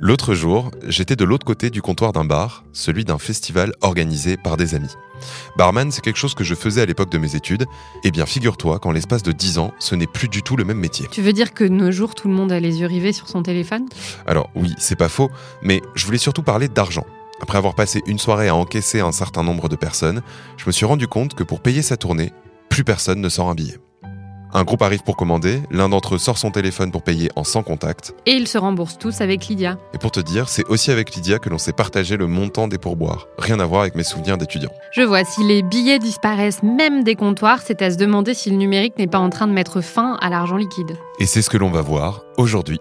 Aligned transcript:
L'autre 0.00 0.34
jour, 0.34 0.70
j'étais 0.86 1.16
de 1.16 1.24
l'autre 1.24 1.44
côté 1.44 1.70
du 1.70 1.82
comptoir 1.82 2.12
d'un 2.12 2.24
bar, 2.24 2.62
celui 2.72 3.04
d'un 3.04 3.18
festival 3.18 3.72
organisé 3.80 4.36
par 4.36 4.56
des 4.56 4.76
amis. 4.76 4.94
Barman, 5.56 5.90
c'est 5.90 6.02
quelque 6.02 6.20
chose 6.20 6.34
que 6.34 6.44
je 6.44 6.54
faisais 6.54 6.80
à 6.80 6.86
l'époque 6.86 7.10
de 7.10 7.18
mes 7.18 7.34
études. 7.34 7.66
Eh 8.04 8.12
bien, 8.12 8.24
figure-toi 8.24 8.78
qu'en 8.78 8.92
l'espace 8.92 9.24
de 9.24 9.32
10 9.32 9.58
ans, 9.58 9.72
ce 9.80 9.96
n'est 9.96 10.06
plus 10.06 10.28
du 10.28 10.44
tout 10.44 10.56
le 10.56 10.64
même 10.64 10.78
métier. 10.78 11.08
Tu 11.10 11.20
veux 11.20 11.32
dire 11.32 11.52
que 11.52 11.64
de 11.64 11.70
nos 11.70 11.90
jours, 11.90 12.14
tout 12.14 12.28
le 12.28 12.34
monde 12.34 12.52
a 12.52 12.60
les 12.60 12.78
yeux 12.78 12.86
rivés 12.86 13.12
sur 13.12 13.28
son 13.28 13.42
téléphone? 13.42 13.88
Alors 14.24 14.50
oui, 14.54 14.72
c'est 14.78 14.94
pas 14.94 15.08
faux, 15.08 15.32
mais 15.62 15.82
je 15.96 16.06
voulais 16.06 16.18
surtout 16.18 16.44
parler 16.44 16.68
d'argent. 16.68 17.04
Après 17.42 17.58
avoir 17.58 17.74
passé 17.74 18.00
une 18.06 18.20
soirée 18.20 18.46
à 18.46 18.54
encaisser 18.54 19.00
un 19.00 19.10
certain 19.10 19.42
nombre 19.42 19.68
de 19.68 19.74
personnes, 19.74 20.22
je 20.58 20.66
me 20.66 20.70
suis 20.70 20.86
rendu 20.86 21.08
compte 21.08 21.34
que 21.34 21.42
pour 21.42 21.58
payer 21.58 21.82
sa 21.82 21.96
tournée, 21.96 22.32
plus 22.68 22.84
personne 22.84 23.20
ne 23.20 23.28
sort 23.28 23.50
un 23.50 23.56
billet. 23.56 23.78
Un 24.54 24.64
groupe 24.64 24.80
arrive 24.80 25.02
pour 25.02 25.16
commander, 25.16 25.60
l'un 25.70 25.90
d'entre 25.90 26.14
eux 26.14 26.18
sort 26.18 26.38
son 26.38 26.50
téléphone 26.50 26.90
pour 26.90 27.02
payer 27.02 27.30
en 27.36 27.44
sans 27.44 27.62
contact. 27.62 28.14
Et 28.24 28.32
ils 28.32 28.48
se 28.48 28.56
remboursent 28.56 28.96
tous 28.96 29.20
avec 29.20 29.46
Lydia. 29.46 29.78
Et 29.92 29.98
pour 29.98 30.10
te 30.10 30.20
dire, 30.20 30.48
c'est 30.48 30.64
aussi 30.68 30.90
avec 30.90 31.14
Lydia 31.14 31.38
que 31.38 31.50
l'on 31.50 31.58
s'est 31.58 31.74
partagé 31.74 32.16
le 32.16 32.26
montant 32.26 32.66
des 32.66 32.78
pourboires. 32.78 33.26
Rien 33.38 33.60
à 33.60 33.66
voir 33.66 33.82
avec 33.82 33.94
mes 33.94 34.04
souvenirs 34.04 34.38
d'étudiant. 34.38 34.70
Je 34.92 35.02
vois, 35.02 35.24
si 35.24 35.44
les 35.44 35.62
billets 35.62 35.98
disparaissent 35.98 36.62
même 36.62 37.04
des 37.04 37.14
comptoirs, 37.14 37.60
c'est 37.62 37.82
à 37.82 37.90
se 37.90 37.96
demander 37.96 38.32
si 38.32 38.48
le 38.50 38.56
numérique 38.56 38.96
n'est 38.98 39.06
pas 39.06 39.18
en 39.18 39.28
train 39.28 39.46
de 39.46 39.52
mettre 39.52 39.82
fin 39.82 40.16
à 40.22 40.30
l'argent 40.30 40.56
liquide. 40.56 40.96
Et 41.18 41.26
c'est 41.26 41.42
ce 41.42 41.50
que 41.50 41.58
l'on 41.58 41.70
va 41.70 41.82
voir 41.82 42.22
aujourd'hui. 42.38 42.80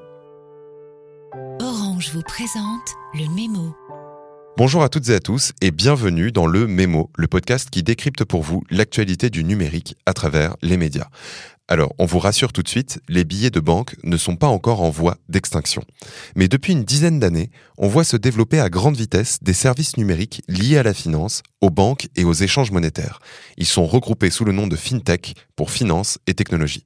Orange 1.59 2.11
vous 2.13 2.23
présente 2.23 2.95
le 3.13 3.27
mémo. 3.35 3.75
Bonjour 4.55 4.81
à 4.81 4.89
toutes 4.89 5.09
et 5.09 5.13
à 5.13 5.19
tous 5.19 5.51
et 5.61 5.69
bienvenue 5.69 6.31
dans 6.31 6.47
le 6.47 6.65
Mémo, 6.65 7.11
le 7.15 7.27
podcast 7.27 7.69
qui 7.69 7.83
décrypte 7.83 8.23
pour 8.23 8.41
vous 8.41 8.63
l'actualité 8.71 9.29
du 9.29 9.43
numérique 9.43 9.95
à 10.07 10.13
travers 10.13 10.55
les 10.63 10.77
médias. 10.77 11.09
Alors, 11.69 11.93
on 11.97 12.05
vous 12.05 12.19
rassure 12.19 12.53
tout 12.53 12.63
de 12.63 12.69
suite, 12.69 13.01
les 13.09 13.25
billets 13.25 13.49
de 13.49 13.59
banque 13.59 13.95
ne 14.03 14.15
sont 14.15 14.37
pas 14.37 14.47
encore 14.47 14.81
en 14.81 14.89
voie 14.89 15.17
d'extinction. 15.27 15.83
Mais 16.35 16.47
depuis 16.47 16.71
une 16.71 16.85
dizaine 16.85 17.19
d'années, 17.19 17.51
on 17.77 17.89
voit 17.89 18.05
se 18.05 18.15
développer 18.15 18.61
à 18.61 18.69
grande 18.69 18.95
vitesse 18.95 19.39
des 19.41 19.53
services 19.53 19.97
numériques 19.97 20.43
liés 20.47 20.77
à 20.77 20.83
la 20.83 20.93
finance, 20.93 21.43
aux 21.59 21.69
banques 21.69 22.07
et 22.15 22.23
aux 22.23 22.33
échanges 22.33 22.71
monétaires. 22.71 23.19
Ils 23.57 23.65
sont 23.65 23.85
regroupés 23.85 24.29
sous 24.29 24.45
le 24.45 24.53
nom 24.53 24.67
de 24.67 24.77
FinTech 24.77 25.33
pour 25.57 25.69
finance 25.69 26.19
et 26.25 26.33
technologie. 26.33 26.85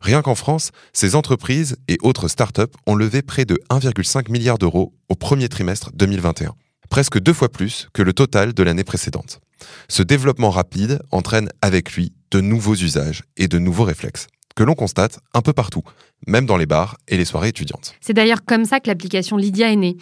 Rien 0.00 0.22
qu'en 0.22 0.36
France, 0.36 0.70
ces 0.92 1.16
entreprises 1.16 1.76
et 1.88 1.98
autres 2.02 2.28
startups 2.28 2.62
ont 2.86 2.94
levé 2.94 3.22
près 3.22 3.44
de 3.44 3.58
1,5 3.70 4.30
milliard 4.30 4.58
d'euros 4.58 4.94
au 5.08 5.16
premier 5.16 5.48
trimestre 5.48 5.90
2021, 5.94 6.54
presque 6.88 7.18
deux 7.18 7.32
fois 7.32 7.48
plus 7.48 7.88
que 7.92 8.02
le 8.02 8.12
total 8.12 8.52
de 8.52 8.62
l'année 8.62 8.84
précédente. 8.84 9.40
Ce 9.88 10.02
développement 10.02 10.50
rapide 10.50 11.00
entraîne 11.10 11.50
avec 11.62 11.92
lui 11.94 12.12
de 12.30 12.40
nouveaux 12.40 12.74
usages 12.74 13.24
et 13.36 13.48
de 13.48 13.58
nouveaux 13.58 13.84
réflexes, 13.84 14.26
que 14.56 14.62
l'on 14.62 14.74
constate 14.74 15.20
un 15.34 15.42
peu 15.42 15.52
partout, 15.52 15.82
même 16.26 16.46
dans 16.46 16.56
les 16.56 16.66
bars 16.66 16.96
et 17.08 17.16
les 17.16 17.24
soirées 17.24 17.48
étudiantes. 17.48 17.94
C'est 18.00 18.12
d'ailleurs 18.12 18.44
comme 18.44 18.64
ça 18.64 18.80
que 18.80 18.88
l'application 18.88 19.36
Lydia 19.36 19.72
est 19.72 19.76
née. 19.76 19.96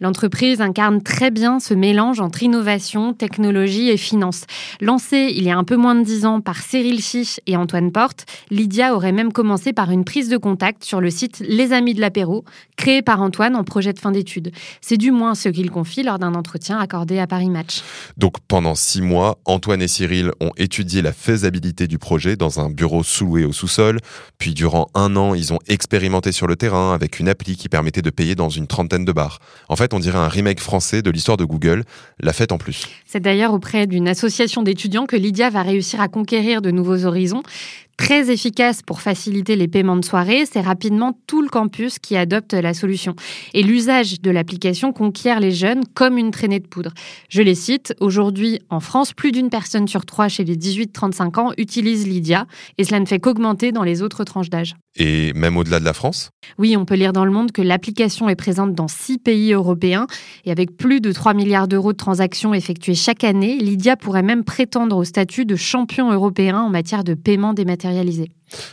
L'entreprise 0.00 0.60
incarne 0.60 1.02
très 1.02 1.30
bien 1.30 1.60
ce 1.60 1.72
mélange 1.72 2.20
entre 2.20 2.42
innovation, 2.42 3.12
technologie 3.12 3.90
et 3.90 3.96
finance. 3.96 4.42
Lancée 4.80 5.32
il 5.36 5.44
y 5.44 5.50
a 5.50 5.56
un 5.56 5.64
peu 5.64 5.76
moins 5.76 5.94
de 5.94 6.02
dix 6.02 6.26
ans 6.26 6.40
par 6.40 6.62
Cyril 6.62 7.00
Chiche 7.00 7.40
et 7.46 7.56
Antoine 7.56 7.92
Porte, 7.92 8.26
Lydia 8.50 8.94
aurait 8.94 9.12
même 9.12 9.32
commencé 9.32 9.72
par 9.72 9.90
une 9.90 10.04
prise 10.04 10.28
de 10.28 10.36
contact 10.36 10.84
sur 10.84 11.00
le 11.00 11.10
site 11.10 11.42
Les 11.46 11.72
Amis 11.72 11.94
de 11.94 12.00
l'apéro, 12.00 12.44
créé 12.76 13.02
par 13.02 13.22
Antoine 13.22 13.54
en 13.54 13.62
projet 13.62 13.92
de 13.92 13.98
fin 14.00 14.10
d'études. 14.10 14.50
C'est 14.80 14.96
du 14.96 15.12
moins 15.12 15.34
ce 15.34 15.48
qu'il 15.48 15.70
confie 15.70 16.02
lors 16.02 16.18
d'un 16.18 16.34
entretien 16.34 16.78
accordé 16.78 17.20
à 17.20 17.26
Paris 17.26 17.50
Match. 17.50 17.82
Donc 18.16 18.40
pendant 18.48 18.74
six 18.74 19.00
mois, 19.00 19.38
Antoine 19.44 19.80
et 19.80 19.88
Cyril 19.88 20.32
ont 20.40 20.50
étudié 20.56 21.02
la 21.02 21.12
faisabilité 21.12 21.86
du 21.86 21.98
projet 21.98 22.36
dans 22.36 22.58
un 22.58 22.68
bureau 22.68 23.04
sous-loué 23.04 23.44
au 23.44 23.52
sous-sol, 23.52 24.00
puis 24.38 24.54
durant 24.54 24.88
un 24.94 25.14
an, 25.14 25.34
ils 25.34 25.52
ont 25.52 25.60
expérimenté 25.68 26.32
sur 26.32 26.46
le 26.46 26.56
terrain 26.56 26.94
avec 26.94 27.20
une 27.20 27.28
appli 27.28 27.56
qui 27.56 27.68
permettait 27.68 28.02
de 28.02 28.10
payer 28.10 28.34
dans 28.34 28.48
une 28.48 28.66
trentaine 28.66 29.04
de 29.04 29.12
bars. 29.12 29.38
En 29.68 29.76
fait, 29.76 29.94
on 29.94 29.98
dirait 29.98 30.18
un 30.18 30.28
remake 30.28 30.60
français 30.60 31.02
de 31.02 31.10
l'histoire 31.10 31.36
de 31.36 31.44
Google, 31.44 31.84
la 32.20 32.32
fête 32.32 32.52
en 32.52 32.58
plus. 32.58 32.86
C'est 33.06 33.20
d'ailleurs 33.20 33.52
auprès 33.52 33.86
d'une 33.86 34.08
association 34.08 34.62
d'étudiants 34.62 35.06
que 35.06 35.16
Lydia 35.16 35.50
va 35.50 35.62
réussir 35.62 36.00
à 36.00 36.08
conquérir 36.08 36.62
de 36.62 36.70
nouveaux 36.70 37.04
horizons. 37.04 37.42
Très 37.96 38.30
efficace 38.32 38.82
pour 38.82 39.00
faciliter 39.00 39.54
les 39.54 39.68
paiements 39.68 39.96
de 39.96 40.04
soirée, 40.04 40.46
c'est 40.50 40.60
rapidement 40.60 41.16
tout 41.28 41.42
le 41.42 41.48
campus 41.48 42.00
qui 42.00 42.16
adopte 42.16 42.52
la 42.52 42.74
solution. 42.74 43.14
Et 43.54 43.62
l'usage 43.62 44.20
de 44.20 44.30
l'application 44.32 44.92
conquiert 44.92 45.38
les 45.38 45.52
jeunes 45.52 45.84
comme 45.94 46.18
une 46.18 46.32
traînée 46.32 46.58
de 46.58 46.66
poudre. 46.66 46.92
Je 47.28 47.40
les 47.40 47.54
cite, 47.54 47.94
aujourd'hui 48.00 48.58
en 48.68 48.80
France, 48.80 49.12
plus 49.12 49.30
d'une 49.30 49.48
personne 49.48 49.86
sur 49.86 50.04
trois 50.06 50.26
chez 50.26 50.42
les 50.42 50.56
18-35 50.56 51.38
ans 51.38 51.52
utilise 51.56 52.08
Lydia, 52.08 52.46
et 52.78 52.84
cela 52.84 52.98
ne 52.98 53.06
fait 53.06 53.20
qu'augmenter 53.20 53.70
dans 53.70 53.84
les 53.84 54.02
autres 54.02 54.24
tranches 54.24 54.50
d'âge. 54.50 54.74
Et 54.96 55.32
même 55.34 55.56
au-delà 55.56 55.78
de 55.78 55.84
la 55.84 55.92
France? 55.92 56.30
Oui, 56.58 56.76
on 56.76 56.84
peut 56.84 56.94
lire 56.94 57.12
dans 57.12 57.24
le 57.24 57.30
monde 57.30 57.52
que 57.52 57.62
l'application 57.62 58.28
est 58.28 58.36
présente 58.36 58.74
dans 58.74 58.88
six 58.88 59.18
pays 59.18 59.52
européens, 59.52 60.08
et 60.44 60.50
avec 60.50 60.76
plus 60.76 61.00
de 61.00 61.12
3 61.12 61.34
milliards 61.34 61.68
d'euros 61.68 61.92
de 61.92 61.96
transactions 61.96 62.54
effectuées 62.54 62.94
chaque 62.94 63.24
année, 63.24 63.56
Lydia 63.58 63.96
pourrait 63.96 64.22
même 64.22 64.42
prétendre 64.42 64.96
au 64.96 65.04
statut 65.04 65.46
de 65.46 65.56
champion 65.56 66.12
européen 66.12 66.58
en 66.58 66.70
matière 66.70 67.04
de 67.04 67.14
paiement 67.14 67.54
dématérialisé. 67.54 67.83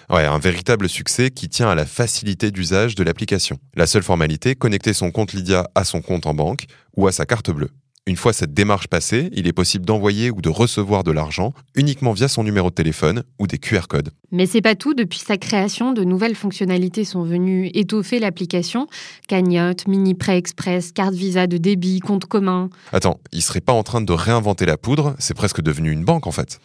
Ouais, 0.09 0.25
un 0.25 0.39
véritable 0.39 0.87
succès 0.87 1.31
qui 1.31 1.49
tient 1.49 1.69
à 1.69 1.75
la 1.75 1.85
facilité 1.85 2.51
d'usage 2.51 2.95
de 2.95 3.03
l'application. 3.03 3.57
La 3.75 3.87
seule 3.87 4.03
formalité, 4.03 4.55
connecter 4.55 4.93
son 4.93 5.11
compte 5.11 5.33
Lydia 5.33 5.69
à 5.75 5.83
son 5.83 6.01
compte 6.01 6.25
en 6.25 6.33
banque 6.33 6.65
ou 6.95 7.07
à 7.07 7.11
sa 7.11 7.25
carte 7.25 7.51
bleue. 7.51 7.69
Une 8.07 8.15
fois 8.15 8.33
cette 8.33 8.55
démarche 8.55 8.87
passée, 8.87 9.29
il 9.31 9.45
est 9.45 9.53
possible 9.53 9.85
d'envoyer 9.85 10.31
ou 10.31 10.41
de 10.41 10.49
recevoir 10.49 11.03
de 11.03 11.11
l'argent 11.11 11.53
uniquement 11.75 12.13
via 12.13 12.27
son 12.27 12.43
numéro 12.43 12.71
de 12.71 12.73
téléphone 12.73 13.21
ou 13.37 13.45
des 13.45 13.59
QR 13.59 13.81
codes. 13.87 14.09
Mais 14.31 14.47
c'est 14.47 14.61
pas 14.61 14.73
tout. 14.73 14.95
Depuis 14.95 15.19
sa 15.19 15.37
création, 15.37 15.93
de 15.93 16.03
nouvelles 16.03 16.33
fonctionnalités 16.33 17.05
sont 17.05 17.21
venues 17.21 17.69
étoffer 17.75 18.17
l'application. 18.17 18.87
Cagnotte, 19.27 19.87
mini 19.87 20.15
prêt 20.15 20.35
express, 20.35 20.91
carte 20.91 21.13
visa 21.13 21.45
de 21.45 21.57
débit, 21.57 21.99
compte 21.99 22.25
commun. 22.25 22.71
Attends, 22.91 23.19
il 23.33 23.43
serait 23.43 23.61
pas 23.61 23.73
en 23.73 23.83
train 23.83 24.01
de 24.01 24.13
réinventer 24.13 24.65
la 24.65 24.77
poudre? 24.77 25.15
C'est 25.19 25.35
presque 25.35 25.61
devenu 25.61 25.91
une 25.91 26.03
banque 26.03 26.25
en 26.25 26.31
fait. 26.31 26.59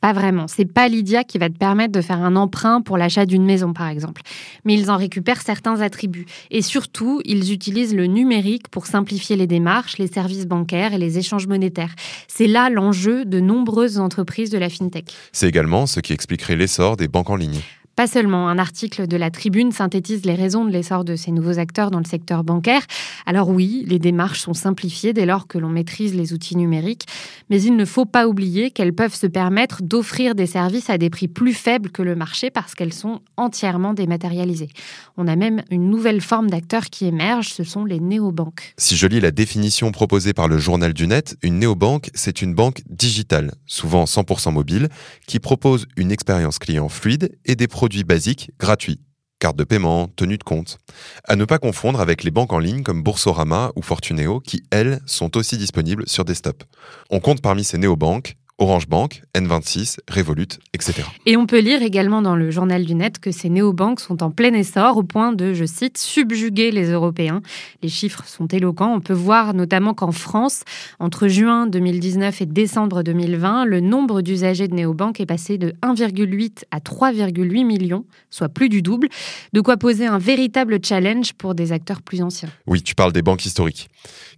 Pas 0.00 0.12
vraiment. 0.12 0.48
C'est 0.48 0.64
pas 0.64 0.88
Lydia 0.88 1.24
qui 1.24 1.38
va 1.38 1.50
te 1.50 1.58
permettre 1.58 1.92
de 1.92 2.00
faire 2.00 2.22
un 2.22 2.34
emprunt 2.34 2.80
pour 2.80 2.96
l'achat 2.96 3.26
d'une 3.26 3.44
maison, 3.44 3.74
par 3.74 3.88
exemple. 3.88 4.22
Mais 4.64 4.74
ils 4.74 4.90
en 4.90 4.96
récupèrent 4.96 5.42
certains 5.42 5.82
attributs. 5.82 6.24
Et 6.50 6.62
surtout, 6.62 7.20
ils 7.26 7.52
utilisent 7.52 7.94
le 7.94 8.06
numérique 8.06 8.68
pour 8.68 8.86
simplifier 8.86 9.36
les 9.36 9.46
démarches, 9.46 9.98
les 9.98 10.06
services 10.06 10.46
bancaires 10.46 10.79
et 10.88 10.98
les 10.98 11.18
échanges 11.18 11.46
monétaires. 11.46 11.94
C'est 12.28 12.46
là 12.46 12.70
l'enjeu 12.70 13.24
de 13.24 13.40
nombreuses 13.40 13.98
entreprises 13.98 14.50
de 14.50 14.58
la 14.58 14.68
fintech. 14.68 15.06
C'est 15.32 15.48
également 15.48 15.86
ce 15.86 16.00
qui 16.00 16.12
expliquerait 16.12 16.56
l'essor 16.56 16.96
des 16.96 17.08
banques 17.08 17.30
en 17.30 17.36
ligne. 17.36 17.60
Pas 18.00 18.06
seulement, 18.06 18.48
un 18.48 18.56
article 18.56 19.06
de 19.06 19.18
la 19.18 19.30
Tribune 19.30 19.72
synthétise 19.72 20.24
les 20.24 20.34
raisons 20.34 20.64
de 20.64 20.70
l'essor 20.70 21.04
de 21.04 21.16
ces 21.16 21.32
nouveaux 21.32 21.58
acteurs 21.58 21.90
dans 21.90 21.98
le 21.98 22.06
secteur 22.06 22.44
bancaire. 22.44 22.80
Alors 23.26 23.50
oui, 23.50 23.84
les 23.86 23.98
démarches 23.98 24.40
sont 24.40 24.54
simplifiées 24.54 25.12
dès 25.12 25.26
lors 25.26 25.46
que 25.46 25.58
l'on 25.58 25.68
maîtrise 25.68 26.14
les 26.14 26.32
outils 26.32 26.56
numériques, 26.56 27.04
mais 27.50 27.60
il 27.60 27.76
ne 27.76 27.84
faut 27.84 28.06
pas 28.06 28.26
oublier 28.26 28.70
qu'elles 28.70 28.94
peuvent 28.94 29.14
se 29.14 29.26
permettre 29.26 29.82
d'offrir 29.82 30.34
des 30.34 30.46
services 30.46 30.88
à 30.88 30.96
des 30.96 31.10
prix 31.10 31.28
plus 31.28 31.52
faibles 31.52 31.90
que 31.90 32.00
le 32.00 32.16
marché 32.16 32.48
parce 32.48 32.74
qu'elles 32.74 32.94
sont 32.94 33.20
entièrement 33.36 33.92
dématérialisées. 33.92 34.70
On 35.18 35.28
a 35.28 35.36
même 35.36 35.60
une 35.70 35.90
nouvelle 35.90 36.22
forme 36.22 36.48
d'acteurs 36.48 36.86
qui 36.86 37.04
émerge, 37.04 37.48
ce 37.48 37.64
sont 37.64 37.84
les 37.84 38.00
néobanques. 38.00 38.72
Si 38.78 38.96
je 38.96 39.08
lis 39.08 39.20
la 39.20 39.30
définition 39.30 39.92
proposée 39.92 40.32
par 40.32 40.48
le 40.48 40.56
journal 40.56 40.94
du 40.94 41.06
net, 41.06 41.36
une 41.42 41.58
néobanque, 41.58 42.08
c'est 42.14 42.40
une 42.40 42.54
banque 42.54 42.80
digitale, 42.88 43.52
souvent 43.66 44.04
100% 44.04 44.54
mobile, 44.54 44.88
qui 45.26 45.38
propose 45.38 45.86
une 45.98 46.10
expérience 46.10 46.58
client 46.58 46.88
fluide 46.88 47.36
et 47.44 47.56
des 47.56 47.68
produits 47.68 47.89
basiques 48.04 48.50
gratuits. 48.58 49.00
Carte 49.38 49.56
de 49.56 49.64
paiement, 49.64 50.06
tenue 50.06 50.36
de 50.36 50.44
compte. 50.44 50.78
À 51.24 51.34
ne 51.34 51.46
pas 51.46 51.58
confondre 51.58 52.00
avec 52.00 52.24
les 52.24 52.30
banques 52.30 52.52
en 52.52 52.58
ligne 52.58 52.82
comme 52.82 53.02
Boursorama 53.02 53.72
ou 53.74 53.82
Fortuneo 53.82 54.38
qui, 54.40 54.62
elles, 54.70 55.00
sont 55.06 55.36
aussi 55.36 55.56
disponibles 55.56 56.06
sur 56.06 56.26
desktop. 56.26 56.62
On 57.08 57.20
compte 57.20 57.40
parmi 57.40 57.64
ces 57.64 57.78
néobanques 57.78 58.36
Orange 58.60 58.88
Bank, 58.88 59.22
N26, 59.34 60.00
Revolut, 60.10 60.58
etc. 60.74 61.02
Et 61.24 61.38
on 61.38 61.46
peut 61.46 61.60
lire 61.60 61.82
également 61.82 62.20
dans 62.20 62.36
le 62.36 62.50
journal 62.50 62.84
du 62.84 62.94
net 62.94 63.18
que 63.18 63.30
ces 63.30 63.48
néobanques 63.48 64.00
sont 64.00 64.22
en 64.22 64.30
plein 64.30 64.52
essor 64.52 64.98
au 64.98 65.02
point 65.02 65.32
de, 65.32 65.54
je 65.54 65.64
cite, 65.64 65.96
subjuguer 65.96 66.70
les 66.70 66.90
Européens. 66.90 67.40
Les 67.82 67.88
chiffres 67.88 68.26
sont 68.26 68.46
éloquents. 68.48 68.92
On 68.94 69.00
peut 69.00 69.14
voir 69.14 69.54
notamment 69.54 69.94
qu'en 69.94 70.12
France, 70.12 70.64
entre 70.98 71.26
juin 71.26 71.66
2019 71.68 72.42
et 72.42 72.46
décembre 72.46 73.02
2020, 73.02 73.64
le 73.64 73.80
nombre 73.80 74.20
d'usagers 74.20 74.68
de 74.68 74.74
néobanques 74.74 75.20
est 75.20 75.26
passé 75.26 75.56
de 75.56 75.72
1,8 75.82 76.64
à 76.70 76.80
3,8 76.80 77.64
millions, 77.64 78.04
soit 78.28 78.50
plus 78.50 78.68
du 78.68 78.82
double. 78.82 79.08
De 79.54 79.62
quoi 79.62 79.78
poser 79.78 80.06
un 80.06 80.18
véritable 80.18 80.80
challenge 80.84 81.32
pour 81.32 81.54
des 81.54 81.72
acteurs 81.72 82.02
plus 82.02 82.20
anciens. 82.20 82.50
Oui, 82.66 82.82
tu 82.82 82.94
parles 82.94 83.14
des 83.14 83.22
banques 83.22 83.46
historiques, 83.46 83.88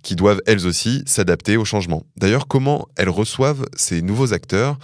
qui 0.05 0.15
doivent 0.15 0.41
elles 0.47 0.65
aussi 0.65 1.03
s'adapter 1.07 1.57
au 1.57 1.65
changement. 1.65 2.05
D'ailleurs, 2.17 2.47
comment 2.47 2.87
elles 2.97 3.11
reçoivent 3.11 3.67
ces 3.75 4.01
nouveaux 4.01 4.12
acteurs 4.32 4.79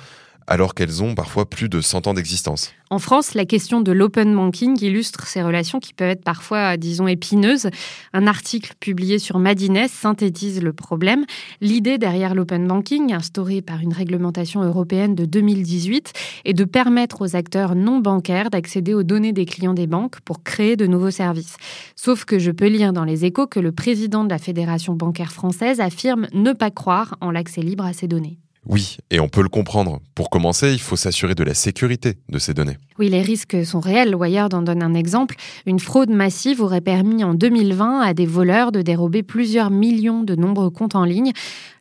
alors 0.48 0.74
qu'elles 0.74 1.02
ont 1.02 1.14
parfois 1.14 1.48
plus 1.48 1.68
de 1.68 1.80
100 1.80 2.06
ans 2.06 2.14
d'existence. 2.14 2.72
En 2.90 2.98
France, 2.98 3.34
la 3.34 3.44
question 3.44 3.82
de 3.82 3.92
l'open 3.92 4.34
banking 4.34 4.82
illustre 4.82 5.26
ces 5.26 5.42
relations 5.42 5.78
qui 5.78 5.92
peuvent 5.92 6.08
être 6.08 6.24
parfois, 6.24 6.78
disons, 6.78 7.06
épineuses. 7.06 7.68
Un 8.14 8.26
article 8.26 8.72
publié 8.80 9.18
sur 9.18 9.38
Madines 9.38 9.86
synthétise 9.88 10.62
le 10.62 10.72
problème. 10.72 11.26
L'idée 11.60 11.98
derrière 11.98 12.34
l'open 12.34 12.66
banking, 12.66 13.12
instaurée 13.12 13.60
par 13.60 13.80
une 13.80 13.92
réglementation 13.92 14.62
européenne 14.62 15.14
de 15.14 15.26
2018, 15.26 16.12
est 16.46 16.54
de 16.54 16.64
permettre 16.64 17.20
aux 17.20 17.36
acteurs 17.36 17.74
non 17.74 17.98
bancaires 17.98 18.48
d'accéder 18.48 18.94
aux 18.94 19.02
données 19.02 19.34
des 19.34 19.44
clients 19.44 19.74
des 19.74 19.86
banques 19.86 20.20
pour 20.20 20.42
créer 20.42 20.76
de 20.76 20.86
nouveaux 20.86 21.10
services. 21.10 21.58
Sauf 21.94 22.24
que 22.24 22.38
je 22.38 22.50
peux 22.50 22.68
lire 22.68 22.94
dans 22.94 23.04
les 23.04 23.26
échos 23.26 23.46
que 23.46 23.60
le 23.60 23.72
président 23.72 24.24
de 24.24 24.30
la 24.30 24.38
Fédération 24.38 24.94
bancaire 24.94 25.32
française 25.32 25.80
affirme 25.80 26.26
ne 26.32 26.54
pas 26.54 26.70
croire 26.70 27.16
en 27.20 27.30
l'accès 27.30 27.60
libre 27.60 27.84
à 27.84 27.92
ces 27.92 28.08
données. 28.08 28.38
Oui, 28.68 28.98
et 29.10 29.18
on 29.18 29.28
peut 29.28 29.42
le 29.42 29.48
comprendre. 29.48 30.00
Pour 30.14 30.28
commencer, 30.28 30.72
il 30.72 30.78
faut 30.78 30.96
s'assurer 30.96 31.34
de 31.34 31.42
la 31.42 31.54
sécurité 31.54 32.18
de 32.28 32.38
ces 32.38 32.52
données. 32.52 32.76
Oui, 32.98 33.08
les 33.08 33.22
risques 33.22 33.64
sont 33.64 33.80
réels. 33.80 34.14
Wired 34.14 34.52
en 34.52 34.60
donne 34.60 34.82
un 34.82 34.92
exemple. 34.92 35.36
Une 35.64 35.78
fraude 35.78 36.10
massive 36.10 36.60
aurait 36.60 36.82
permis 36.82 37.24
en 37.24 37.32
2020 37.32 38.00
à 38.00 38.12
des 38.12 38.26
voleurs 38.26 38.70
de 38.70 38.82
dérober 38.82 39.22
plusieurs 39.22 39.70
millions 39.70 40.22
de 40.22 40.34
nombreux 40.34 40.70
comptes 40.70 40.96
en 40.96 41.04
ligne. 41.04 41.32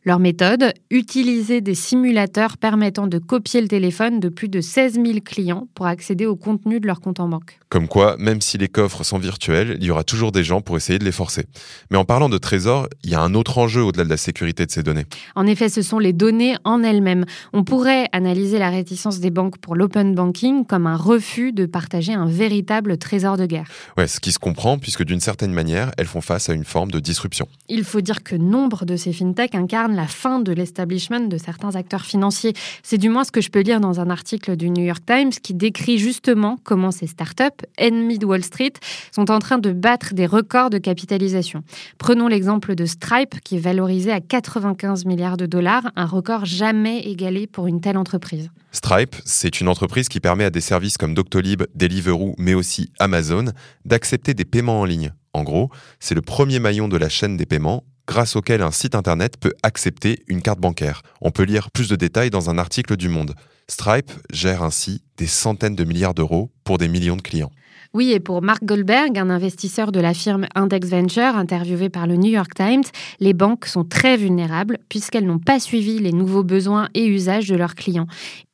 Leur 0.04 0.20
méthode, 0.20 0.72
utiliser 0.90 1.60
des 1.60 1.74
simulateurs 1.74 2.56
permettant 2.56 3.08
de 3.08 3.18
copier 3.18 3.60
le 3.60 3.68
téléphone 3.68 4.20
de 4.20 4.30
plus 4.30 4.48
de 4.48 4.62
16 4.62 4.94
000 4.94 5.18
clients 5.22 5.68
pour 5.74 5.84
accéder 5.86 6.24
au 6.24 6.36
contenu 6.36 6.80
de 6.80 6.86
leur 6.86 7.00
compte 7.00 7.20
en 7.20 7.28
banque. 7.28 7.58
Comme 7.68 7.88
quoi, 7.88 8.16
même 8.18 8.40
si 8.40 8.56
les 8.56 8.68
coffres 8.68 9.04
sont 9.04 9.18
virtuels, 9.18 9.76
il 9.78 9.84
y 9.84 9.90
aura 9.90 10.04
toujours 10.04 10.32
des 10.32 10.44
gens 10.44 10.62
pour 10.62 10.78
essayer 10.78 10.98
de 10.98 11.04
les 11.04 11.12
forcer. 11.12 11.44
Mais 11.90 11.98
en 11.98 12.06
parlant 12.06 12.30
de 12.30 12.38
trésors, 12.38 12.88
il 13.04 13.10
y 13.10 13.14
a 13.14 13.20
un 13.20 13.34
autre 13.34 13.58
enjeu 13.58 13.82
au-delà 13.82 14.04
de 14.04 14.08
la 14.08 14.16
sécurité 14.16 14.64
de 14.64 14.70
ces 14.70 14.82
données. 14.82 15.04
En 15.34 15.46
effet, 15.46 15.68
ce 15.68 15.82
sont 15.82 15.98
les 15.98 16.14
données 16.14 16.56
en 16.64 16.77
elles-mêmes. 16.84 17.24
On 17.52 17.64
pourrait 17.64 18.08
analyser 18.12 18.58
la 18.58 18.70
réticence 18.70 19.20
des 19.20 19.30
banques 19.30 19.58
pour 19.58 19.76
l'open 19.76 20.14
banking 20.14 20.64
comme 20.64 20.86
un 20.86 20.96
refus 20.96 21.52
de 21.52 21.66
partager 21.66 22.14
un 22.14 22.26
véritable 22.26 22.98
trésor 22.98 23.36
de 23.36 23.46
guerre. 23.46 23.68
Ouais, 23.96 24.06
ce 24.06 24.20
qui 24.20 24.32
se 24.32 24.38
comprend 24.38 24.78
puisque 24.78 25.04
d'une 25.04 25.20
certaine 25.20 25.52
manière, 25.52 25.90
elles 25.96 26.06
font 26.06 26.20
face 26.20 26.48
à 26.48 26.54
une 26.54 26.64
forme 26.64 26.90
de 26.90 27.00
disruption. 27.00 27.48
Il 27.68 27.84
faut 27.84 28.00
dire 28.00 28.22
que 28.22 28.36
nombre 28.36 28.84
de 28.84 28.96
ces 28.96 29.12
fintechs 29.12 29.54
incarnent 29.54 29.94
la 29.94 30.06
fin 30.06 30.40
de 30.40 30.52
l'establishment 30.52 31.28
de 31.28 31.38
certains 31.38 31.74
acteurs 31.76 32.04
financiers. 32.04 32.54
C'est 32.82 32.98
du 32.98 33.08
moins 33.08 33.24
ce 33.24 33.32
que 33.32 33.40
je 33.40 33.50
peux 33.50 33.60
lire 33.60 33.80
dans 33.80 34.00
un 34.00 34.10
article 34.10 34.56
du 34.56 34.70
New 34.70 34.84
York 34.84 35.02
Times 35.06 35.30
qui 35.30 35.54
décrit 35.54 35.98
justement 35.98 36.58
comment 36.64 36.90
ces 36.90 37.06
startups, 37.06 37.64
ennemies 37.76 38.18
de 38.18 38.26
Wall 38.26 38.44
Street, 38.44 38.72
sont 39.12 39.30
en 39.30 39.38
train 39.38 39.58
de 39.58 39.72
battre 39.72 40.14
des 40.14 40.26
records 40.26 40.70
de 40.70 40.78
capitalisation. 40.78 41.62
Prenons 41.98 42.28
l'exemple 42.28 42.74
de 42.74 42.86
Stripe 42.86 43.40
qui 43.42 43.56
est 43.56 43.60
valorisé 43.60 44.12
à 44.12 44.20
95 44.20 45.04
milliards 45.04 45.36
de 45.36 45.46
dollars, 45.46 45.90
un 45.96 46.06
record 46.06 46.44
jamais 46.58 47.00
égalé 47.00 47.46
pour 47.46 47.68
une 47.68 47.80
telle 47.80 47.96
entreprise. 47.96 48.50
Stripe, 48.72 49.14
c'est 49.24 49.60
une 49.60 49.68
entreprise 49.68 50.08
qui 50.08 50.18
permet 50.18 50.44
à 50.44 50.50
des 50.50 50.60
services 50.60 50.98
comme 50.98 51.14
Doctolib, 51.14 51.62
Deliveroo, 51.76 52.34
mais 52.36 52.54
aussi 52.54 52.90
Amazon, 52.98 53.46
d'accepter 53.84 54.34
des 54.34 54.44
paiements 54.44 54.80
en 54.80 54.84
ligne. 54.84 55.12
En 55.32 55.44
gros, 55.44 55.70
c'est 56.00 56.16
le 56.16 56.22
premier 56.22 56.58
maillon 56.58 56.88
de 56.88 56.96
la 56.96 57.08
chaîne 57.08 57.36
des 57.36 57.46
paiements 57.46 57.84
grâce 58.08 58.34
auquel 58.34 58.62
un 58.62 58.72
site 58.72 58.94
internet 58.94 59.36
peut 59.38 59.52
accepter 59.62 60.24
une 60.26 60.42
carte 60.42 60.58
bancaire. 60.58 61.02
On 61.20 61.30
peut 61.30 61.44
lire 61.44 61.70
plus 61.70 61.88
de 61.88 61.94
détails 61.94 62.30
dans 62.30 62.50
un 62.50 62.58
article 62.58 62.96
du 62.96 63.08
Monde. 63.08 63.34
Stripe 63.68 64.10
gère 64.32 64.62
ainsi 64.62 65.02
des 65.16 65.26
centaines 65.26 65.76
de 65.76 65.84
milliards 65.84 66.14
d'euros 66.14 66.50
pour 66.64 66.78
des 66.78 66.88
millions 66.88 67.16
de 67.16 67.22
clients. 67.22 67.52
Oui, 67.94 68.12
et 68.12 68.20
pour 68.20 68.42
Mark 68.42 68.64
Goldberg, 68.64 69.18
un 69.18 69.30
investisseur 69.30 69.92
de 69.92 70.00
la 70.00 70.14
firme 70.14 70.46
Index 70.54 70.88
Venture, 70.88 71.36
interviewé 71.36 71.88
par 71.88 72.06
le 72.06 72.16
New 72.16 72.30
York 72.30 72.52
Times, 72.54 72.84
les 73.20 73.32
banques 73.32 73.66
sont 73.66 73.84
très 73.84 74.16
vulnérables 74.16 74.78
puisqu'elles 74.88 75.26
n'ont 75.26 75.38
pas 75.38 75.60
suivi 75.60 75.98
les 75.98 76.12
nouveaux 76.12 76.44
besoins 76.44 76.88
et 76.94 77.06
usages 77.06 77.48
de 77.48 77.56
leurs 77.56 77.74
clients. 77.74 78.06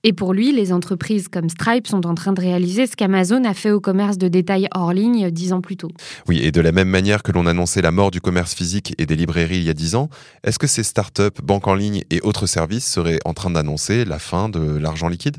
Et 0.07 0.13
pour 0.13 0.35
lui, 0.35 0.53
les 0.53 0.71
entreprises 0.73 1.29
comme 1.29 1.49
Stripe 1.49 1.87
sont 1.87 2.07
en 2.07 2.15
train 2.15 2.35
de 2.35 2.41
réaliser 2.41 2.87
ce 2.87 2.95
qu'Amazon 2.95 3.43
a 3.45 3.55
fait 3.55 3.71
au 3.71 3.81
commerce 3.81 4.19
de 4.19 4.29
détail 4.29 4.69
hors 4.75 4.93
ligne 4.93 5.31
dix 5.31 5.55
ans 5.55 5.63
plus 5.63 5.79
tôt. 5.79 5.89
Oui, 6.29 6.41
et 6.43 6.53
de 6.53 6.61
la 6.61 6.73
même 6.73 6.91
manière 6.91 7.23
que 7.23 7.33
l'on 7.33 7.47
annonçait 7.47 7.81
la 7.81 7.91
mort 7.91 8.11
du 8.11 8.21
commerce 8.21 8.55
physique 8.55 8.95
et 8.99 9.07
des 9.07 9.17
librairies 9.17 9.57
il 9.57 9.65
y 9.65 9.71
a 9.71 9.75
dix 9.75 9.95
ans, 9.95 10.11
est-ce 10.45 10.59
que 10.59 10.67
ces 10.67 10.83
startups, 10.83 11.41
banques 11.43 11.67
en 11.67 11.75
ligne 11.75 12.03
et 12.11 12.21
autres 12.21 12.47
services 12.47 12.87
seraient 12.87 13.19
en 13.25 13.33
train 13.33 13.51
d'annoncer 13.51 14.05
la 14.05 14.19
fin 14.19 14.51
de 14.51 14.77
l'argent 14.77 15.09
liquide? 15.09 15.39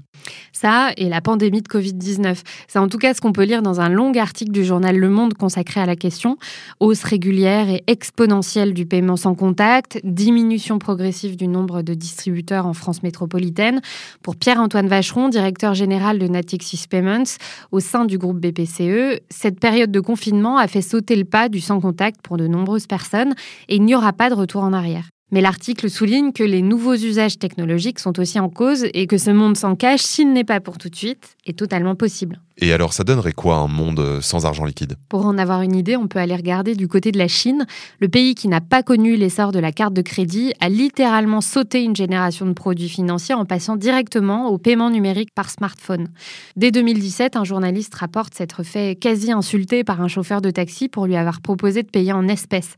Ça 0.51 0.91
et 0.97 1.09
la 1.09 1.21
pandémie 1.21 1.61
de 1.61 1.67
Covid-19. 1.67 2.37
C'est 2.67 2.79
en 2.79 2.87
tout 2.87 2.97
cas 2.97 3.13
ce 3.13 3.21
qu'on 3.21 3.33
peut 3.33 3.43
lire 3.43 3.61
dans 3.61 3.74
un 3.79 3.89
long 3.89 4.11
article 4.13 4.51
du 4.51 4.63
journal 4.63 4.97
Le 4.97 5.09
Monde 5.09 5.33
consacré 5.33 5.79
à 5.81 5.85
la 5.85 5.95
question. 5.95 6.37
Hausse 6.79 7.03
régulière 7.03 7.69
et 7.69 7.83
exponentielle 7.87 8.73
du 8.73 8.85
paiement 8.85 9.17
sans 9.17 9.35
contact, 9.35 9.99
diminution 10.03 10.79
progressive 10.79 11.35
du 11.35 11.47
nombre 11.47 11.81
de 11.81 11.93
distributeurs 11.93 12.65
en 12.65 12.73
France 12.73 13.03
métropolitaine. 13.03 13.81
Pour 14.21 14.35
Pierre 14.35 14.59
Antoine 14.59 14.87
Vacheron, 14.87 15.29
directeur 15.29 15.73
général 15.73 16.19
de 16.19 16.27
Natixis 16.27 16.85
Payments 16.89 17.37
au 17.71 17.79
sein 17.79 18.05
du 18.05 18.17
groupe 18.17 18.39
BPCE, 18.39 19.21
cette 19.29 19.59
période 19.59 19.91
de 19.91 19.99
confinement 19.99 20.57
a 20.57 20.67
fait 20.67 20.81
sauter 20.81 21.15
le 21.15 21.25
pas 21.25 21.49
du 21.49 21.59
sans 21.59 21.79
contact 21.79 22.21
pour 22.21 22.37
de 22.37 22.47
nombreuses 22.47 22.87
personnes 22.87 23.33
et 23.69 23.75
il 23.75 23.83
n'y 23.83 23.95
aura 23.95 24.13
pas 24.13 24.29
de 24.29 24.35
retour 24.35 24.63
en 24.63 24.73
arrière. 24.73 25.14
Mais 25.31 25.41
l'article 25.41 25.89
souligne 25.89 26.31
que 26.31 26.43
les 26.43 26.61
nouveaux 26.61 26.93
usages 26.93 27.39
technologiques 27.39 27.99
sont 27.99 28.19
aussi 28.19 28.39
en 28.39 28.49
cause 28.49 28.85
et 28.93 29.07
que 29.07 29.17
ce 29.17 29.31
monde 29.31 29.57
sans 29.57 29.75
cash, 29.75 30.01
s'il 30.01 30.31
n'est 30.31 30.43
pas 30.43 30.59
pour 30.59 30.77
tout 30.77 30.89
de 30.89 30.95
suite, 30.95 31.35
est 31.45 31.57
totalement 31.57 31.95
possible. 31.95 32.39
Et 32.57 32.71
alors, 32.71 32.93
ça 32.93 33.03
donnerait 33.03 33.33
quoi 33.33 33.57
un 33.57 33.67
monde 33.67 34.21
sans 34.21 34.45
argent 34.45 34.63
liquide? 34.63 34.95
Pour 35.09 35.25
en 35.25 35.37
avoir 35.37 35.61
une 35.61 35.75
idée, 35.75 35.97
on 35.97 36.07
peut 36.07 36.19
aller 36.19 36.35
regarder 36.35 36.75
du 36.75 36.87
côté 36.87 37.11
de 37.11 37.17
la 37.17 37.27
Chine. 37.27 37.65
Le 37.99 38.07
pays 38.07 38.33
qui 38.33 38.47
n'a 38.47 38.61
pas 38.61 38.81
connu 38.81 39.17
l'essor 39.17 39.51
de 39.51 39.59
la 39.59 39.73
carte 39.73 39.93
de 39.93 40.01
crédit 40.01 40.53
a 40.61 40.69
littéralement 40.69 41.41
sauté 41.41 41.83
une 41.83 41.95
génération 41.95 42.45
de 42.45 42.53
produits 42.53 42.87
financiers 42.87 43.35
en 43.35 43.43
passant 43.43 43.75
directement 43.75 44.47
au 44.47 44.57
paiement 44.57 44.89
numérique 44.89 45.33
par 45.35 45.49
smartphone. 45.49 46.07
Dès 46.55 46.71
2017, 46.71 47.35
un 47.35 47.43
journaliste 47.43 47.95
rapporte 47.95 48.35
s'être 48.35 48.63
fait 48.63 48.95
quasi 48.95 49.33
insulter 49.33 49.83
par 49.83 50.01
un 50.01 50.07
chauffeur 50.07 50.39
de 50.39 50.51
taxi 50.51 50.87
pour 50.87 51.07
lui 51.07 51.17
avoir 51.17 51.41
proposé 51.41 51.83
de 51.83 51.89
payer 51.89 52.13
en 52.13 52.27
espèces. 52.27 52.75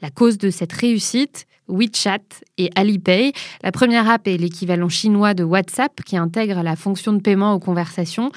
La 0.00 0.10
cause 0.10 0.38
de 0.38 0.48
cette 0.48 0.72
réussite, 0.72 1.47
WeChat 1.68 2.42
et 2.56 2.70
Alipay. 2.74 3.32
La 3.62 3.72
première 3.72 4.08
app 4.08 4.26
est 4.26 4.36
l'équivalent 4.36 4.88
chinois 4.88 5.34
de 5.34 5.44
WhatsApp 5.44 6.02
qui 6.04 6.16
intègre 6.16 6.62
la 6.62 6.76
fonction 6.76 7.12
de 7.12 7.20
paiement 7.20 7.54
aux 7.54 7.60
conversations. 7.60 8.30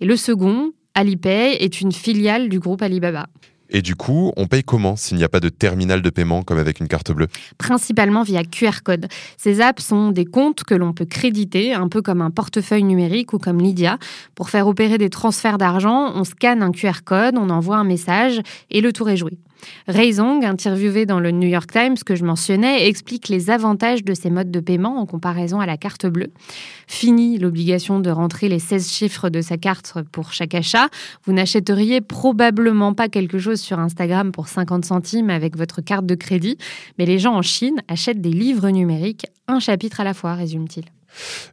Et 0.00 0.06
le 0.06 0.16
second, 0.16 0.72
Alipay, 0.94 1.56
est 1.60 1.80
une 1.80 1.92
filiale 1.92 2.48
du 2.48 2.60
groupe 2.60 2.82
Alibaba. 2.82 3.26
Et 3.70 3.82
du 3.82 3.96
coup, 3.96 4.32
on 4.36 4.46
paye 4.46 4.62
comment 4.62 4.94
s'il 4.94 5.16
n'y 5.16 5.24
a 5.24 5.28
pas 5.28 5.40
de 5.40 5.48
terminal 5.48 6.02
de 6.02 6.10
paiement 6.10 6.42
comme 6.42 6.58
avec 6.58 6.80
une 6.80 6.86
carte 6.86 7.10
bleue? 7.12 7.28
Principalement 7.58 8.22
via 8.22 8.44
QR 8.44 8.82
code. 8.84 9.08
Ces 9.36 9.60
apps 9.60 9.84
sont 9.84 10.10
des 10.10 10.26
comptes 10.26 10.64
que 10.64 10.74
l'on 10.74 10.92
peut 10.92 11.06
créditer, 11.06 11.74
un 11.74 11.88
peu 11.88 12.02
comme 12.02 12.20
un 12.20 12.30
portefeuille 12.30 12.84
numérique 12.84 13.32
ou 13.32 13.38
comme 13.38 13.60
Lydia. 13.60 13.98
Pour 14.34 14.50
faire 14.50 14.68
opérer 14.68 14.98
des 14.98 15.10
transferts 15.10 15.58
d'argent, 15.58 16.12
on 16.14 16.24
scanne 16.24 16.62
un 16.62 16.70
QR 16.70 17.02
code, 17.04 17.36
on 17.36 17.50
envoie 17.50 17.76
un 17.76 17.84
message 17.84 18.40
et 18.70 18.80
le 18.80 18.92
tour 18.92 19.08
est 19.08 19.16
joué. 19.16 19.38
Ray 19.86 20.14
interviewé 20.20 21.06
dans 21.06 21.20
le 21.20 21.30
New 21.30 21.48
York 21.48 21.70
Times 21.70 21.96
que 22.04 22.14
je 22.14 22.24
mentionnais, 22.24 22.88
explique 22.88 23.28
les 23.28 23.50
avantages 23.50 24.04
de 24.04 24.14
ces 24.14 24.30
modes 24.30 24.50
de 24.50 24.60
paiement 24.60 24.98
en 24.98 25.06
comparaison 25.06 25.60
à 25.60 25.66
la 25.66 25.76
carte 25.76 26.06
bleue. 26.06 26.32
Fini 26.86 27.38
l'obligation 27.38 28.00
de 28.00 28.10
rentrer 28.10 28.48
les 28.48 28.58
16 28.58 28.90
chiffres 28.90 29.28
de 29.30 29.40
sa 29.40 29.56
carte 29.56 29.94
pour 30.12 30.32
chaque 30.32 30.54
achat. 30.54 30.88
Vous 31.24 31.32
n'achèteriez 31.32 32.00
probablement 32.00 32.94
pas 32.94 33.08
quelque 33.08 33.38
chose 33.38 33.60
sur 33.60 33.78
Instagram 33.78 34.32
pour 34.32 34.48
50 34.48 34.84
centimes 34.84 35.30
avec 35.30 35.56
votre 35.56 35.80
carte 35.80 36.06
de 36.06 36.14
crédit, 36.14 36.58
mais 36.98 37.06
les 37.06 37.18
gens 37.18 37.34
en 37.34 37.42
Chine 37.42 37.82
achètent 37.88 38.20
des 38.20 38.30
livres 38.30 38.70
numériques, 38.70 39.26
un 39.48 39.60
chapitre 39.60 40.00
à 40.00 40.04
la 40.04 40.14
fois, 40.14 40.34
résume-t-il. 40.34 40.84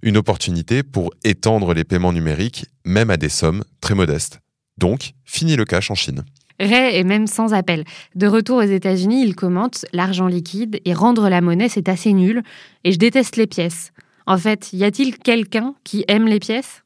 Une 0.02 0.18
opportunité 0.18 0.84
pour 0.84 1.12
étendre 1.24 1.74
les 1.74 1.84
paiements 1.84 2.14
numériques, 2.14 2.66
même 2.86 3.10
à 3.10 3.18
des 3.18 3.30
sommes 3.30 3.64
très 3.80 3.96
modestes. 3.96 4.40
Donc, 4.78 5.14
fini 5.26 5.56
le 5.56 5.66
cash 5.66 5.92
en 5.92 5.96
Chine. 5.96 6.24
Ray 6.62 6.96
est 6.96 7.04
même 7.04 7.28
sans 7.28 7.54
appel. 7.54 7.84
De 8.16 8.28
retour 8.28 8.58
aux 8.58 8.62
États-Unis, 8.62 9.24
il 9.26 9.36
commente 9.36 9.86
l'argent 9.94 10.28
liquide 10.28 10.80
et 10.86 10.94
rendre 10.94 11.28
la 11.28 11.42
monnaie, 11.42 11.70
c'est 11.70 11.90
assez 11.90 12.14
nul. 12.14 12.44
Et 12.84 12.92
je 12.92 13.00
déteste 13.00 13.36
les 13.36 13.48
pièces. 13.48 13.92
En 14.28 14.38
fait, 14.38 14.72
y 14.72 14.84
a-t-il 14.84 15.18
quelqu'un 15.18 15.74
qui 15.84 16.06
aime 16.08 16.28
les 16.28 16.40
pièces? 16.40 16.84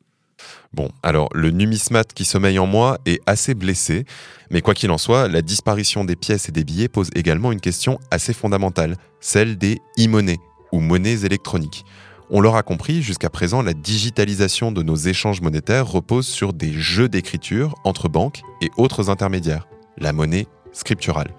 Bon, 0.74 0.90
alors 1.04 1.30
le 1.34 1.52
numismate 1.52 2.14
qui 2.14 2.26
sommeille 2.26 2.60
en 2.60 2.68
moi 2.68 2.98
est 3.06 3.22
assez 3.26 3.54
blessé, 3.54 4.06
mais 4.52 4.62
quoi 4.62 4.74
qu'il 4.74 4.92
en 4.92 4.98
soit, 4.98 5.28
la 5.28 5.42
disparition 5.42 6.06
des 6.06 6.16
pièces 6.16 6.50
et 6.50 6.52
des 6.52 6.64
billets 6.64 6.88
pose 6.88 7.10
également 7.16 7.52
une 7.52 7.62
question 7.62 8.00
assez 8.12 8.34
fondamentale, 8.34 8.96
celle 9.20 9.58
des 9.58 9.80
e-monnaies 10.00 10.40
ou 10.72 10.80
monnaies 10.80 11.26
électroniques. 11.26 11.86
On 12.32 12.42
l'aura 12.42 12.64
compris, 12.64 13.02
jusqu'à 13.02 13.30
présent, 13.30 13.62
la 13.62 13.74
digitalisation 13.74 14.72
de 14.72 14.82
nos 14.82 14.96
échanges 14.96 15.42
monétaires 15.42 15.88
repose 15.88 16.26
sur 16.26 16.54
des 16.54 16.74
jeux 16.74 17.08
d'écriture 17.08 17.76
entre 17.84 18.10
banques 18.10 18.42
et 18.62 18.72
autres 18.78 19.10
intermédiaires, 19.10 19.68
la 19.98 20.12
monnaie 20.12 20.48
scripturale. 20.72 21.32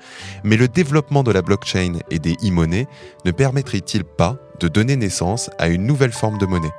Mais 0.45 0.57
le 0.57 0.69
développement 0.69 1.23
de 1.23 1.33
la 1.33 1.43
blockchain 1.43 1.99
et 2.11 2.19
des 2.19 2.35
e-monnaies 2.45 2.87
ne 3.25 3.31
permettrait-il 3.33 4.05
pas 4.05 4.38
de 4.61 4.69
donner 4.69 4.97
naissance 4.97 5.50
à 5.59 5.69
une 5.69 5.87
nouvelle 5.87 6.12
forme 6.12 6.38
de 6.38 6.47
monnaie? 6.47 6.73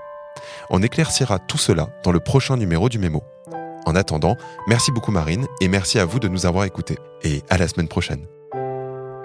On 0.69 0.81
éclaircira 0.81 1.39
tout 1.39 1.57
cela 1.57 1.89
dans 2.03 2.11
le 2.11 2.19
prochain 2.19 2.57
numéro 2.57 2.89
du 2.89 2.99
Mémo. 2.99 3.23
En 3.85 3.95
attendant, 3.95 4.35
merci 4.67 4.91
beaucoup 4.91 5.11
Marine 5.11 5.45
et 5.61 5.67
merci 5.67 5.99
à 5.99 6.05
vous 6.05 6.19
de 6.19 6.27
nous 6.27 6.45
avoir 6.45 6.65
écoutés. 6.65 6.97
Et 7.23 7.41
à 7.49 7.57
la 7.57 7.67
semaine 7.67 7.87
prochaine. 7.87 8.25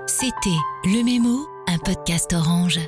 C'était 0.06 0.58
Le 0.84 1.04
Mémo, 1.04 1.46
un 1.68 1.78
podcast 1.78 2.32
orange. 2.32 2.80